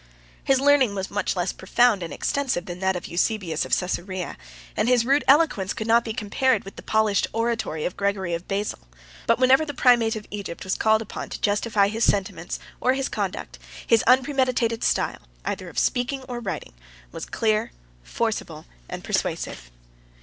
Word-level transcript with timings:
His 0.43 0.59
learning 0.59 0.95
was 0.95 1.11
much 1.11 1.35
less 1.35 1.53
profound 1.53 2.01
and 2.01 2.11
extensive 2.11 2.65
than 2.65 2.79
that 2.79 2.95
of 2.95 3.05
Eusebius 3.05 3.65
of 3.65 3.71
Cæsarea, 3.71 4.35
and 4.75 4.89
his 4.89 5.05
rude 5.05 5.23
eloquence 5.27 5.75
could 5.75 5.85
not 5.85 6.03
be 6.03 6.11
compared 6.11 6.63
with 6.63 6.75
the 6.75 6.81
polished 6.81 7.27
oratory 7.33 7.85
of 7.85 7.95
Gregory 7.97 8.33
of 8.33 8.47
Basil; 8.47 8.79
but 9.27 9.37
whenever 9.37 9.63
the 9.63 9.75
primate 9.75 10.15
of 10.15 10.25
Egypt 10.31 10.63
was 10.63 10.73
called 10.73 11.03
upon 11.03 11.29
to 11.29 11.39
justify 11.41 11.87
his 11.87 12.03
sentiments, 12.03 12.57
or 12.79 12.95
his 12.95 13.09
conduct, 13.09 13.59
his 13.85 14.01
unpremeditated 14.07 14.83
style, 14.83 15.21
either 15.45 15.69
of 15.69 15.77
speaking 15.77 16.23
or 16.23 16.39
writing, 16.39 16.73
was 17.11 17.27
clear, 17.27 17.71
forcible, 18.01 18.65
and 18.89 19.03
persuasive. 19.03 19.69